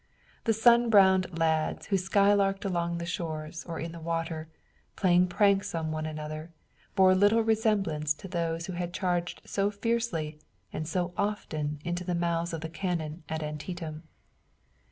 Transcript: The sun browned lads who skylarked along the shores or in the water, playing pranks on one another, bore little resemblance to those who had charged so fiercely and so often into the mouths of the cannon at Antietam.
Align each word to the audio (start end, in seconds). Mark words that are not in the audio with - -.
The 0.45 0.53
sun 0.53 0.89
browned 0.89 1.37
lads 1.37 1.85
who 1.85 1.95
skylarked 1.99 2.65
along 2.65 2.97
the 2.97 3.05
shores 3.05 3.63
or 3.65 3.79
in 3.79 3.91
the 3.91 3.99
water, 3.99 4.47
playing 4.95 5.27
pranks 5.27 5.75
on 5.75 5.91
one 5.91 6.07
another, 6.07 6.51
bore 6.95 7.13
little 7.13 7.43
resemblance 7.43 8.15
to 8.15 8.27
those 8.27 8.65
who 8.65 8.73
had 8.73 8.95
charged 8.95 9.43
so 9.45 9.69
fiercely 9.69 10.39
and 10.73 10.87
so 10.87 11.13
often 11.15 11.77
into 11.83 12.03
the 12.03 12.15
mouths 12.15 12.51
of 12.51 12.61
the 12.61 12.67
cannon 12.69 13.21
at 13.29 13.43
Antietam. 13.43 14.01